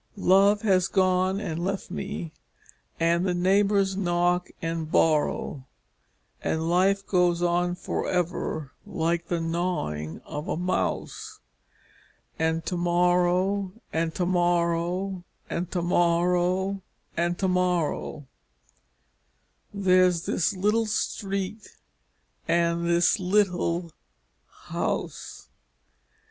Love 0.17 0.63
has 0.63 0.87
gone 0.87 1.39
and 1.39 1.63
left 1.63 1.91
me, 1.91 2.31
and 2.99 3.23
the 3.23 3.35
neighbors 3.35 3.95
knock 3.95 4.49
and 4.59 4.89
borrow, 4.91 5.63
And 6.41 6.67
life 6.67 7.05
goes 7.05 7.43
on 7.43 7.75
forever 7.75 8.71
like 8.83 9.27
the 9.27 9.39
gnawing 9.39 10.19
of 10.25 10.47
a 10.47 10.57
mouse, 10.57 11.39
And 12.39 12.65
to 12.65 12.75
morrow 12.75 13.73
and 13.93 14.15
to 14.15 14.25
morrow 14.25 15.23
and 15.51 15.69
to 15.69 15.83
morrow 15.83 16.81
and 17.15 17.37
to 17.37 17.47
morrow 17.47 18.25
There's 19.71 20.25
this 20.25 20.55
little 20.55 20.87
street 20.87 21.75
and 22.47 22.87
this 22.87 23.19
little 23.19 23.91
house. 24.65 25.47